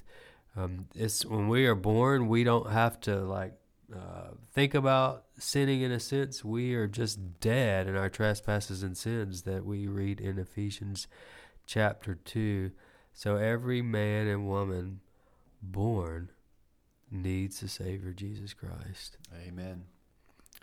Um, 0.55 0.87
it's 0.93 1.25
when 1.25 1.47
we 1.47 1.65
are 1.65 1.75
born, 1.75 2.27
we 2.27 2.43
don't 2.43 2.71
have 2.71 2.99
to 3.01 3.17
like 3.21 3.53
uh, 3.93 4.31
think 4.53 4.73
about 4.73 5.25
sinning 5.37 5.81
in 5.81 5.91
a 5.91 5.99
sense. 5.99 6.43
We 6.43 6.75
are 6.75 6.87
just 6.87 7.39
dead 7.39 7.87
in 7.87 7.95
our 7.95 8.09
trespasses 8.09 8.83
and 8.83 8.97
sins 8.97 9.43
that 9.43 9.65
we 9.65 9.87
read 9.87 10.19
in 10.19 10.37
Ephesians 10.37 11.07
chapter 11.65 12.15
2. 12.15 12.71
So 13.13 13.35
every 13.37 13.81
man 13.81 14.27
and 14.27 14.47
woman 14.47 15.01
born 15.61 16.31
needs 17.11 17.59
the 17.59 17.67
Savior, 17.67 18.11
Jesus 18.11 18.53
Christ. 18.53 19.17
Amen. 19.47 19.85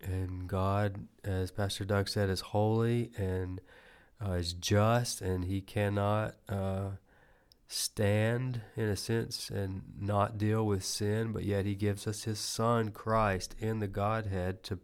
And 0.02 0.48
God, 0.48 1.06
as 1.24 1.50
Pastor 1.50 1.84
Doug 1.84 2.08
said, 2.08 2.30
is 2.30 2.40
holy 2.40 3.10
and 3.16 3.60
uh, 4.24 4.32
is 4.32 4.52
just, 4.52 5.20
and 5.20 5.44
He 5.44 5.60
cannot 5.60 6.34
uh, 6.48 6.90
stand, 7.68 8.62
in 8.76 8.88
a 8.88 8.96
sense, 8.96 9.50
and 9.50 9.82
not 9.98 10.38
deal 10.38 10.64
with 10.66 10.84
sin, 10.84 11.32
but 11.32 11.44
yet 11.44 11.66
He 11.66 11.74
gives 11.74 12.06
us 12.06 12.24
His 12.24 12.38
Son, 12.38 12.90
Christ, 12.90 13.54
in 13.58 13.78
the 13.78 13.88
Godhead 13.88 14.62
to 14.64 14.78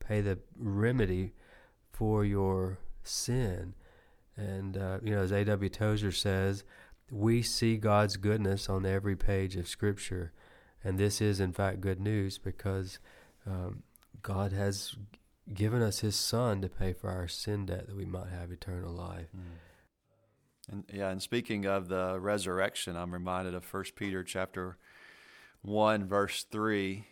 pay 0.00 0.20
the 0.20 0.38
remedy 0.56 1.32
for 1.92 2.24
your 2.24 2.78
sin. 3.02 3.74
And, 4.36 4.76
uh, 4.76 4.98
you 5.02 5.14
know, 5.14 5.22
as 5.22 5.32
A.W. 5.32 5.68
Tozer 5.68 6.12
says, 6.12 6.64
we 7.10 7.42
see 7.42 7.76
God's 7.76 8.16
goodness 8.16 8.68
on 8.68 8.86
every 8.86 9.16
page 9.16 9.56
of 9.56 9.66
Scripture. 9.66 10.32
And 10.84 10.98
this 10.98 11.20
is, 11.20 11.40
in 11.40 11.52
fact, 11.52 11.80
good 11.80 12.00
news 12.00 12.38
because 12.38 12.98
um, 13.46 13.82
God 14.22 14.52
has 14.52 14.96
given 15.52 15.82
us 15.82 16.00
His 16.00 16.16
Son 16.16 16.60
to 16.62 16.68
pay 16.68 16.92
for 16.92 17.10
our 17.10 17.28
sin 17.28 17.66
debt 17.66 17.86
that 17.86 17.96
we 17.96 18.04
might 18.04 18.30
have 18.30 18.50
eternal 18.50 18.92
life. 18.92 19.28
Mm. 19.36 19.42
And 20.70 20.84
yeah, 20.92 21.10
and 21.10 21.22
speaking 21.22 21.64
of 21.64 21.88
the 21.88 22.18
resurrection, 22.20 22.96
I'm 22.96 23.12
reminded 23.12 23.54
of 23.54 23.72
1 23.72 23.84
Peter 23.96 24.22
chapter 24.22 24.76
1, 25.62 26.06
verse 26.06 26.44
3. 26.50 27.06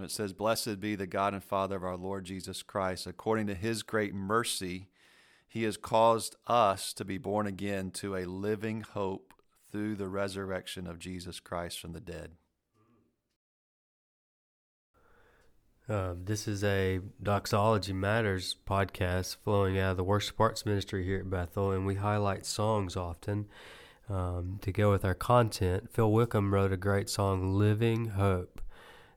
It 0.00 0.10
says, 0.10 0.32
Blessed 0.32 0.80
be 0.80 0.96
the 0.96 1.06
God 1.06 1.34
and 1.34 1.44
Father 1.44 1.76
of 1.76 1.84
our 1.84 1.96
Lord 1.96 2.24
Jesus 2.24 2.62
Christ, 2.62 3.06
according 3.06 3.46
to 3.48 3.54
his 3.54 3.82
great 3.82 4.14
mercy 4.14 4.88
he 5.50 5.64
has 5.64 5.76
caused 5.76 6.36
us 6.46 6.92
to 6.92 7.04
be 7.04 7.18
born 7.18 7.48
again 7.48 7.90
to 7.90 8.16
a 8.16 8.24
living 8.24 8.82
hope 8.82 9.34
through 9.70 9.96
the 9.96 10.08
resurrection 10.08 10.86
of 10.86 11.00
Jesus 11.00 11.40
Christ 11.40 11.80
from 11.80 11.92
the 11.92 12.00
dead. 12.00 12.36
Uh, 15.90 16.14
this 16.24 16.46
is 16.46 16.62
a 16.62 17.00
Doxology 17.20 17.92
Matters 17.92 18.54
podcast 18.64 19.38
flowing 19.42 19.76
out 19.76 19.90
of 19.90 19.96
the 19.96 20.04
worship 20.04 20.40
arts 20.40 20.64
ministry 20.64 21.04
here 21.04 21.18
at 21.18 21.28
Bethel, 21.28 21.72
and 21.72 21.84
we 21.84 21.96
highlight 21.96 22.46
songs 22.46 22.94
often 22.94 23.46
um, 24.08 24.60
to 24.62 24.70
go 24.70 24.92
with 24.92 25.04
our 25.04 25.16
content. 25.16 25.90
Phil 25.90 26.12
Wickham 26.12 26.54
wrote 26.54 26.72
a 26.72 26.76
great 26.76 27.10
song, 27.10 27.58
Living 27.58 28.10
Hope. 28.10 28.60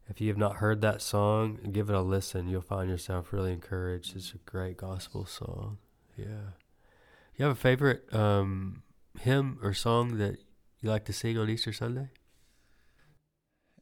If 0.10 0.20
you 0.20 0.30
have 0.30 0.38
not 0.38 0.56
heard 0.56 0.82
that 0.82 1.03
song, 1.03 1.60
give 1.72 1.92
it 1.92 1.96
a 1.96 2.01
listen. 2.01 2.48
You'll 2.48 2.62
find 2.62 2.89
yourself 2.89 3.32
really 3.32 3.53
encouraged. 3.53 4.15
It's 4.15 4.34
a 4.34 4.39
great 4.50 4.77
gospel 4.77 5.27
song. 5.27 5.77
Yeah. 6.18 6.56
You 7.36 7.46
have 7.46 7.56
a 7.56 7.60
favorite 7.60 8.12
um, 8.12 8.82
hymn 9.20 9.60
or 9.62 9.75
song 9.75 10.18
that 10.18 10.38
you 10.82 10.89
like 10.89 11.06
to 11.06 11.13
sing 11.13 11.38
on 11.38 11.51
Easter 11.51 11.72
Sunday? 11.72 12.10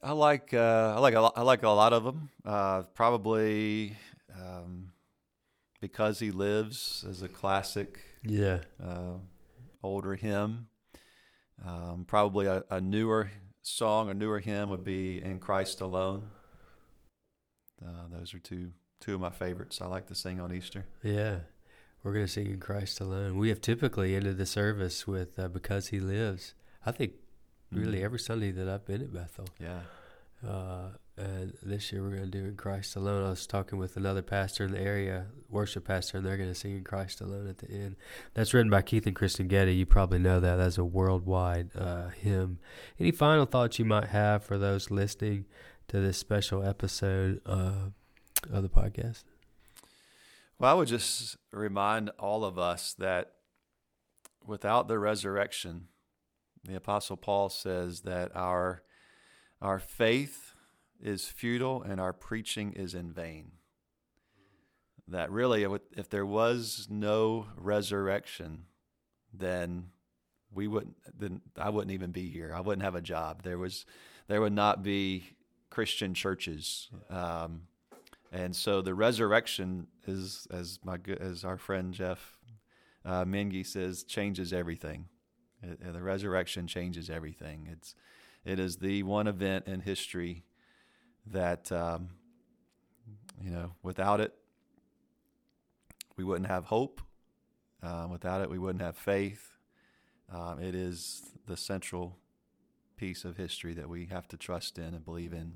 I 0.04 0.14
like 0.14 0.54
uh, 0.54 0.94
I 0.96 1.00
like 1.00 1.14
a 1.14 1.22
lot, 1.22 1.34
I 1.36 1.42
like 1.44 1.64
a 1.64 1.70
lot 1.70 1.94
of 1.94 2.04
them. 2.04 2.30
Uh, 2.46 2.84
probably 2.96 3.96
um, 4.36 4.92
Because 5.80 6.20
He 6.20 6.32
Lives 6.32 7.06
is 7.08 7.22
a 7.22 7.28
classic 7.30 8.00
Yeah. 8.24 8.60
uh, 8.84 9.18
older 9.84 10.16
hymn. 10.16 10.68
Um, 11.64 12.06
probably 12.08 12.48
a, 12.48 12.64
a 12.72 12.82
newer 12.82 13.30
song, 13.62 14.10
a 14.10 14.14
newer 14.16 14.40
hymn 14.40 14.70
would 14.72 14.84
be 14.84 15.22
"In 15.22 15.38
Christ 15.40 15.82
Alone." 15.82 16.24
Uh, 17.86 18.08
those 18.12 18.34
are 18.34 18.40
two 18.40 18.72
two 19.00 19.16
of 19.16 19.22
my 19.22 19.30
favorites. 19.30 19.82
I 19.82 19.86
like 19.88 20.08
to 20.08 20.16
sing 20.16 20.40
on 20.40 20.54
Easter. 20.54 20.86
Yeah. 21.04 21.40
We're 22.04 22.14
going 22.14 22.26
to 22.26 22.32
sing 22.32 22.48
in 22.48 22.60
Christ 22.60 23.00
alone. 23.00 23.38
We 23.38 23.50
have 23.50 23.62
typically 23.62 24.16
ended 24.16 24.40
the 24.40 24.46
service 24.48 25.06
with 25.06 25.38
uh, 25.38 25.50
Because 25.50 25.90
He 25.90 26.00
Lives. 26.00 26.56
I 26.84 26.92
think 26.92 27.14
really 27.72 28.00
Mhm. 28.00 28.04
every 28.04 28.20
Sunday 28.20 28.52
that 28.52 28.68
I've 28.68 28.86
been 28.86 29.02
at 29.02 29.14
Bethel. 29.14 29.48
Yeah, 29.60 29.82
Uh, 30.46 30.90
and 31.18 31.56
this 31.62 31.92
year 31.92 32.02
we're 32.02 32.10
going 32.16 32.32
to 32.32 32.40
do 32.40 32.46
in 32.46 32.56
Christ 32.56 32.96
alone. 32.96 33.24
I 33.24 33.30
was 33.30 33.46
talking 33.46 33.78
with 33.78 33.96
another 33.96 34.24
pastor 34.24 34.66
in 34.66 34.72
the 34.72 34.80
area, 34.80 35.28
worship 35.50 35.86
pastor, 35.86 36.18
and 36.18 36.26
they're 36.26 36.38
going 36.38 36.50
to 36.50 36.56
sing 36.56 36.76
in 36.78 36.84
Christ 36.84 37.22
alone 37.22 37.48
at 37.48 37.60
the 37.60 37.70
end. 37.70 37.96
That's 38.34 38.52
written 38.54 38.72
by 38.72 38.82
Keith 38.82 39.06
and 39.06 39.16
Kristyn 39.16 39.48
Getty. 39.48 39.76
You 39.76 39.86
probably 39.86 40.18
know 40.18 40.40
that. 40.40 40.56
That's 40.56 40.80
a 40.80 40.84
worldwide 40.84 41.70
uh, 41.76 42.10
hymn. 42.10 42.58
Any 43.00 43.12
final 43.12 43.46
thoughts 43.46 43.78
you 43.78 43.86
might 43.86 44.08
have 44.08 44.44
for 44.44 44.58
those 44.58 44.90
listening 44.90 45.46
to 45.90 46.00
this 46.00 46.18
special 46.18 46.64
episode 46.64 47.40
uh, 47.46 47.90
of 48.52 48.64
the 48.64 48.70
podcast? 48.70 49.24
Well, 50.58 50.72
I 50.72 50.74
would 50.74 50.88
just 50.88 51.38
remind 51.52 52.10
all 52.18 52.44
of 52.44 52.58
us 52.58 52.94
that 52.96 53.34
without 54.44 54.88
the 54.88 54.98
resurrection, 54.98 55.88
the 56.64 56.76
Apostle 56.76 57.18
Paul 57.18 57.50
says 57.50 58.02
that 58.02 58.36
our 58.36 58.84
our 59.62 59.80
faith 59.80 60.54
is 61.02 61.28
futile 61.28 61.84
and 61.84 62.00
our 62.00 62.14
preaching 62.14 62.74
is 62.74 62.94
in 62.94 63.12
vain. 63.12 63.52
That 65.08 65.32
really, 65.32 65.66
if 65.96 66.10
there 66.10 66.26
was 66.26 66.88
no 66.90 67.48
resurrection, 67.58 68.66
then 69.34 69.88
we 70.54 70.68
wouldn't. 70.68 70.96
Then 71.18 71.42
I 71.58 71.70
wouldn't 71.70 71.92
even 71.92 72.12
be 72.12 72.30
here. 72.30 72.54
I 72.56 72.62
wouldn't 72.62 72.84
have 72.84 72.96
a 72.96 73.02
job. 73.02 73.44
There 73.44 73.58
was, 73.58 73.86
there 74.28 74.42
would 74.42 74.54
not 74.54 74.84
be 74.84 75.26
Christian 75.70 76.14
churches. 76.14 76.90
Um, 77.10 77.64
and 78.32 78.56
so 78.56 78.82
the 78.82 78.94
resurrection 78.94 79.88
is, 80.08 80.48
as 80.52 80.80
my 80.84 80.98
as 81.20 81.44
our 81.44 81.58
friend 81.58 81.94
Jeff 81.94 82.38
uh, 83.04 83.26
Mengi 83.26 83.66
says, 83.66 84.04
changes 84.04 84.54
everything. 84.54 85.06
It, 85.62 85.80
uh, 85.88 85.92
the 85.92 86.02
resurrection 86.02 86.68
changes 86.68 87.10
everything. 87.10 87.68
It's 87.72 87.96
it 88.44 88.60
is 88.60 88.78
the 88.78 89.04
one 89.04 89.28
event 89.28 89.68
in 89.68 89.82
history 89.82 90.44
that 91.26 91.72
um, 91.72 92.10
you 93.42 93.52
know 93.52 93.74
without 93.84 94.20
it 94.20 94.34
we 96.18 96.24
wouldn't 96.24 96.48
have 96.48 96.66
hope. 96.66 97.02
Uh, 97.82 98.08
without 98.12 98.42
it, 98.42 98.50
we 98.50 98.60
wouldn't 98.60 98.84
have 98.84 98.96
faith. 98.96 99.58
Um, 100.32 100.62
it 100.62 100.76
is 100.76 101.32
the 101.48 101.58
central 101.58 102.18
piece 102.96 103.26
of 103.26 103.38
history 103.38 103.74
that 103.74 103.90
we 103.90 104.06
have 104.06 104.28
to 104.28 104.38
trust 104.38 104.78
in 104.78 104.94
and 104.94 105.04
believe 105.04 105.34
in. 105.34 105.54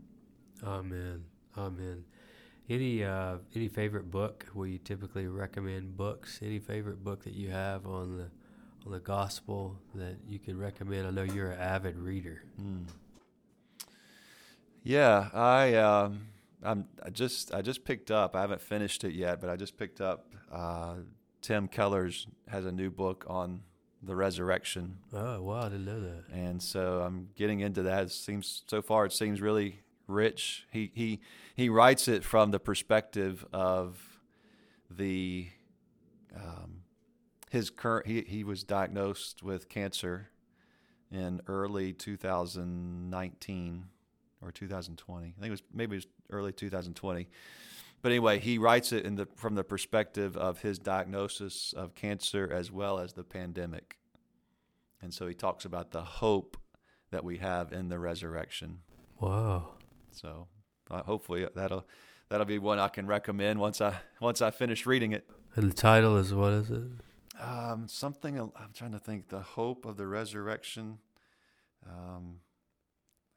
Amen. 0.64 1.26
Amen. 1.56 2.04
Any 2.68 3.04
uh, 3.04 3.38
any 3.54 3.68
favorite 3.68 4.10
book? 4.10 4.48
We 4.56 4.80
typically 4.80 5.28
recommend 5.28 5.96
books. 5.96 6.40
Any 6.42 6.58
favorite 6.58 7.04
book 7.04 7.24
that 7.26 7.34
you 7.34 7.52
have 7.52 7.86
on 7.86 8.18
the 8.18 8.32
the 8.92 9.00
gospel 9.00 9.78
that 9.96 10.18
you 10.28 10.40
could 10.40 10.56
recommend? 10.58 11.08
I 11.08 11.12
know 11.12 11.24
you're 11.24 11.52
an 11.52 11.60
avid 11.60 11.98
reader. 11.98 12.44
Mm. 12.62 12.86
Yeah, 14.84 15.30
I 15.34 15.74
um, 15.76 16.28
I'm 16.64 16.88
I 17.04 17.10
just 17.10 17.54
I 17.54 17.62
just 17.62 17.84
picked 17.84 18.12
up. 18.12 18.36
I 18.36 18.42
haven't 18.42 18.62
finished 18.62 19.04
it 19.04 19.14
yet, 19.14 19.42
but 19.42 19.50
I 19.50 19.56
just 19.56 19.78
picked 19.78 20.02
up. 20.02 20.34
Uh, 20.52 20.96
Tim 21.42 21.68
Keller's 21.68 22.28
has 22.48 22.66
a 22.66 22.72
new 22.72 22.90
book 22.90 23.26
on 23.28 23.62
the 24.04 24.16
resurrection, 24.16 25.00
Oh 25.14 25.42
wow, 25.42 25.62
I 25.62 25.70
didn't 25.70 25.86
know 25.86 26.00
that. 26.00 26.26
and 26.32 26.62
so 26.62 27.02
I'm 27.02 27.30
getting 27.36 27.62
into 27.62 27.82
that. 27.84 28.04
It 28.04 28.12
seems 28.12 28.64
so 28.68 28.84
far 28.84 29.06
it 29.08 29.14
seems 29.14 29.42
really 29.42 29.80
rich. 30.08 30.68
He 30.72 30.92
he 30.94 31.22
he 31.56 31.70
writes 31.70 32.08
it 32.08 32.24
from 32.24 32.52
the 32.52 32.60
perspective 32.60 33.44
of 33.52 33.98
the 34.92 35.48
um, 36.36 36.82
his 37.56 37.70
current. 37.70 38.06
He 38.06 38.22
he 38.22 38.44
was 38.44 38.64
diagnosed 38.64 39.42
with 39.42 39.70
cancer 39.70 40.30
in 41.10 41.42
early 41.48 41.94
2019 41.94 43.86
or 44.42 44.52
2020. 44.52 45.26
I 45.26 45.32
think 45.32 45.48
it 45.48 45.50
was 45.50 45.64
maybe 45.74 45.96
it 45.96 45.98
was 45.98 46.08
early 46.30 46.52
2020. 46.52 47.28
But 48.02 48.12
anyway, 48.12 48.40
he 48.40 48.58
writes 48.58 48.92
it 48.92 49.06
in 49.06 49.16
the 49.16 49.28
from 49.36 49.56
the 49.56 49.64
perspective 49.64 50.36
of 50.36 50.62
his 50.62 50.78
diagnosis 50.78 51.74
of 51.76 51.96
cancer 51.96 52.52
as 52.52 52.72
well 52.72 53.00
as 53.00 53.14
the 53.14 53.24
pandemic. 53.24 53.98
And 55.02 55.14
so 55.14 55.26
he 55.26 55.34
talks 55.34 55.64
about 55.66 55.92
the 55.92 56.04
hope 56.04 56.58
that 57.12 57.24
we 57.24 57.38
have 57.38 57.72
in 57.72 57.88
the 57.88 58.00
resurrection. 58.00 58.80
Wow. 59.20 59.76
So 60.12 60.48
uh, 60.92 61.04
hopefully 61.04 61.48
that'll 61.56 61.86
that'll 62.28 62.46
be 62.46 62.60
one 62.60 62.80
I 62.80 62.90
can 62.90 63.08
recommend 63.08 63.60
once 63.60 63.80
I 63.80 63.96
once 64.20 64.42
I 64.42 64.52
finish 64.52 64.86
reading 64.86 65.14
it. 65.14 65.30
And 65.56 65.72
the 65.72 65.76
title 65.76 66.18
is 66.18 66.34
what 66.34 66.52
is 66.52 66.70
it? 66.70 66.84
Um, 67.40 67.88
something 67.88 68.40
I'm 68.40 68.74
trying 68.74 68.94
to 68.94 69.00
think. 69.00 69.30
The 69.30 69.42
hope 69.42 69.86
of 69.86 69.98
the 69.98 70.08
resurrection. 70.08 71.00
Um, 71.88 72.38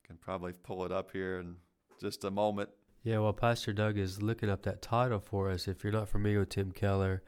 I 0.03 0.07
can 0.07 0.17
probably 0.17 0.53
pull 0.53 0.85
it 0.85 0.93
up 0.93 1.11
here 1.13 1.41
in 1.41 1.57
just 2.01 2.25
a 2.25 2.31
moment. 2.31 2.71
Yeah, 3.03 3.19
well, 3.19 3.33
Pastor 3.33 3.73
Doug 3.73 3.97
is 3.97 4.23
looking 4.23 4.51
up 4.51 4.63
that 4.63 4.83
title 4.83 5.21
for 5.21 5.51
us. 5.51 5.69
If 5.69 5.83
you're 5.83 5.93
not 5.93 6.09
familiar 6.09 6.41
with 6.41 6.51
Tim 6.51 6.73
Keller, 6.73 7.23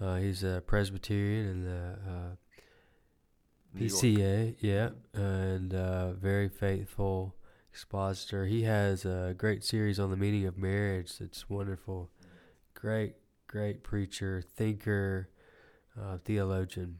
uh, 0.00 0.16
he's 0.16 0.42
a 0.42 0.62
Presbyterian 0.66 1.46
in 1.46 1.64
the 1.64 1.98
uh, 2.08 3.78
PCA, 3.78 4.56
yeah, 4.60 4.90
and 5.12 5.74
uh, 5.74 6.12
very 6.12 6.48
faithful 6.48 7.34
expositor. 7.70 8.46
He 8.46 8.62
has 8.62 9.04
a 9.04 9.34
great 9.36 9.64
series 9.64 9.98
on 10.00 10.10
the 10.10 10.16
meaning 10.16 10.46
of 10.46 10.56
marriage. 10.56 11.12
It's 11.20 11.48
wonderful. 11.48 12.10
Great, 12.74 13.14
great 13.46 13.82
preacher, 13.82 14.42
thinker, 14.42 15.28
uh, 16.00 16.18
theologian. 16.24 16.98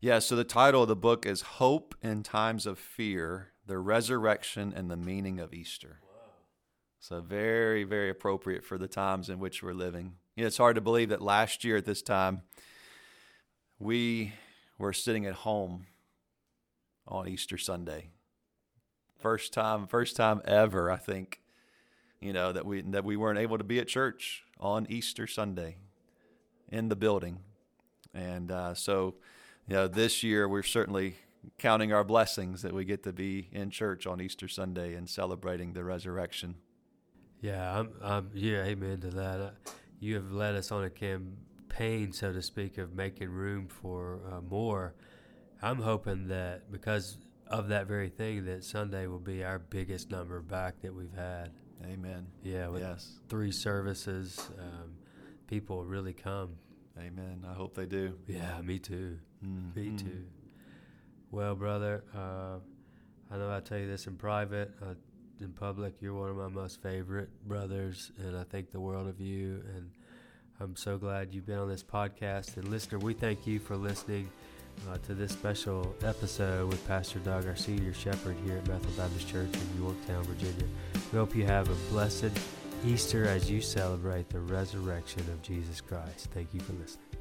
Yeah. 0.00 0.18
So 0.18 0.36
the 0.36 0.44
title 0.44 0.82
of 0.82 0.88
the 0.88 0.96
book 0.96 1.26
is 1.26 1.42
"Hope 1.42 1.94
in 2.02 2.22
Times 2.22 2.66
of 2.66 2.78
Fear: 2.78 3.52
The 3.66 3.78
Resurrection 3.78 4.72
and 4.74 4.90
the 4.90 4.96
Meaning 4.96 5.40
of 5.40 5.52
Easter." 5.52 6.00
So 6.98 7.20
very, 7.20 7.84
very 7.84 8.10
appropriate 8.10 8.64
for 8.64 8.78
the 8.78 8.88
times 8.88 9.30
in 9.30 9.38
which 9.38 9.62
we're 9.62 9.74
living. 9.74 10.14
You 10.34 10.42
know, 10.42 10.48
it's 10.48 10.56
hard 10.56 10.74
to 10.74 10.80
believe 10.80 11.10
that 11.10 11.22
last 11.22 11.62
year 11.62 11.76
at 11.76 11.84
this 11.84 12.02
time 12.02 12.42
we 13.78 14.32
were 14.78 14.92
sitting 14.92 15.26
at 15.26 15.34
home 15.34 15.86
on 17.06 17.28
Easter 17.28 17.58
Sunday. 17.58 18.10
First 19.18 19.52
time, 19.52 19.86
first 19.86 20.16
time 20.16 20.42
ever, 20.44 20.90
I 20.90 20.96
think, 20.96 21.40
you 22.20 22.32
know, 22.32 22.52
that 22.52 22.66
we 22.66 22.82
that 22.82 23.04
we 23.04 23.16
weren't 23.16 23.38
able 23.38 23.58
to 23.58 23.64
be 23.64 23.78
at 23.78 23.88
church 23.88 24.44
on 24.58 24.86
Easter 24.88 25.26
Sunday 25.26 25.76
in 26.68 26.88
the 26.88 26.96
building. 26.96 27.38
And 28.16 28.50
uh, 28.50 28.74
so, 28.74 29.14
you 29.68 29.74
know, 29.74 29.88
this 29.88 30.22
year 30.22 30.48
we're 30.48 30.62
certainly 30.62 31.16
counting 31.58 31.92
our 31.92 32.02
blessings 32.02 32.62
that 32.62 32.72
we 32.72 32.84
get 32.84 33.02
to 33.04 33.12
be 33.12 33.48
in 33.52 33.70
church 33.70 34.06
on 34.06 34.20
Easter 34.20 34.48
Sunday 34.48 34.94
and 34.94 35.08
celebrating 35.08 35.74
the 35.74 35.84
resurrection. 35.84 36.56
Yeah, 37.40 37.78
I'm, 37.78 37.90
I'm 38.02 38.30
yeah, 38.34 38.64
amen 38.64 39.00
to 39.02 39.10
that. 39.10 39.40
Uh, 39.40 39.50
you 40.00 40.14
have 40.14 40.32
led 40.32 40.54
us 40.54 40.72
on 40.72 40.84
a 40.84 40.90
campaign, 40.90 42.12
so 42.12 42.32
to 42.32 42.40
speak, 42.42 42.78
of 42.78 42.94
making 42.94 43.28
room 43.28 43.68
for 43.68 44.20
uh, 44.32 44.40
more. 44.40 44.94
I'm 45.62 45.80
hoping 45.80 46.28
that 46.28 46.72
because 46.72 47.18
of 47.46 47.68
that 47.68 47.86
very 47.86 48.08
thing, 48.08 48.46
that 48.46 48.64
Sunday 48.64 49.06
will 49.06 49.18
be 49.20 49.44
our 49.44 49.58
biggest 49.58 50.10
number 50.10 50.40
back 50.40 50.80
that 50.82 50.94
we've 50.94 51.14
had. 51.14 51.52
Amen. 51.84 52.26
Yeah, 52.42 52.68
with 52.68 52.82
Yes. 52.82 53.18
three 53.28 53.52
services, 53.52 54.50
um, 54.58 54.94
people 55.46 55.84
really 55.84 56.14
come. 56.14 56.56
Amen. 56.98 57.44
I 57.48 57.52
hope 57.52 57.74
they 57.74 57.86
do. 57.86 58.14
Yeah, 58.26 58.60
me 58.62 58.78
too. 58.78 59.18
Mm, 59.44 59.76
Me 59.76 59.86
mm. 59.88 59.98
too. 59.98 60.24
Well, 61.30 61.54
brother, 61.54 62.04
uh, 62.14 62.58
I 63.30 63.36
know 63.36 63.54
I 63.54 63.60
tell 63.60 63.78
you 63.78 63.86
this 63.86 64.06
in 64.06 64.16
private. 64.16 64.72
Uh, 64.82 64.94
in 65.40 65.52
public, 65.52 65.94
you're 66.00 66.14
one 66.14 66.30
of 66.30 66.36
my 66.36 66.48
most 66.48 66.80
favorite 66.80 67.28
brothers, 67.46 68.10
and 68.18 68.36
I 68.36 68.44
think 68.44 68.70
the 68.70 68.80
world 68.80 69.06
of 69.08 69.20
you. 69.20 69.62
And 69.74 69.90
I'm 70.60 70.76
so 70.76 70.96
glad 70.96 71.34
you've 71.34 71.46
been 71.46 71.58
on 71.58 71.68
this 71.68 71.82
podcast. 71.82 72.56
And 72.56 72.68
listener, 72.68 72.98
we 72.98 73.12
thank 73.12 73.46
you 73.46 73.58
for 73.58 73.76
listening 73.76 74.30
uh, 74.88 74.96
to 74.98 75.14
this 75.14 75.32
special 75.32 75.94
episode 76.02 76.68
with 76.68 76.86
Pastor 76.86 77.18
Doug, 77.18 77.46
our 77.46 77.56
senior 77.56 77.92
shepherd 77.92 78.36
here 78.44 78.56
at 78.56 78.64
Bethel 78.64 78.90
Baptist 78.96 79.28
Church 79.28 79.50
in 79.52 79.82
Yorktown, 79.82 80.24
Virginia. 80.24 80.66
We 81.12 81.18
hope 81.18 81.34
you 81.34 81.44
have 81.44 81.68
a 81.68 81.74
blessed 81.92 82.30
Easter 82.86 83.24
as 83.24 83.50
you 83.50 83.60
celebrate 83.60 84.28
the 84.28 84.38
resurrection 84.38 85.22
of 85.22 85.42
Jesus 85.42 85.80
Christ. 85.80 86.28
Thank 86.32 86.54
you 86.54 86.60
for 86.60 86.72
listening. 86.74 87.15